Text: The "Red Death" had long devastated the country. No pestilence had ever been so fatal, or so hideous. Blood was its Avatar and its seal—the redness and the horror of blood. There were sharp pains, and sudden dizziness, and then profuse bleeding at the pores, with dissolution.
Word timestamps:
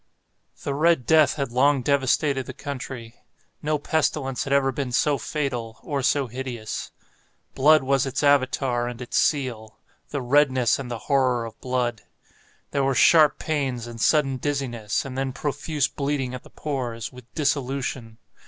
The 0.63 0.73
"Red 0.73 1.05
Death" 1.05 1.35
had 1.35 1.51
long 1.51 1.83
devastated 1.83 2.47
the 2.47 2.55
country. 2.55 3.21
No 3.61 3.77
pestilence 3.77 4.45
had 4.45 4.51
ever 4.51 4.71
been 4.71 4.91
so 4.91 5.19
fatal, 5.19 5.77
or 5.83 6.01
so 6.01 6.25
hideous. 6.25 6.89
Blood 7.53 7.83
was 7.83 8.07
its 8.07 8.23
Avatar 8.23 8.87
and 8.87 8.99
its 8.99 9.15
seal—the 9.17 10.21
redness 10.23 10.79
and 10.79 10.89
the 10.89 10.97
horror 11.05 11.45
of 11.45 11.61
blood. 11.61 12.01
There 12.71 12.83
were 12.83 12.95
sharp 12.95 13.37
pains, 13.37 13.85
and 13.85 14.01
sudden 14.01 14.37
dizziness, 14.37 15.05
and 15.05 15.15
then 15.15 15.33
profuse 15.33 15.87
bleeding 15.87 16.33
at 16.33 16.41
the 16.41 16.49
pores, 16.49 17.13
with 17.13 17.31
dissolution. 17.35 18.17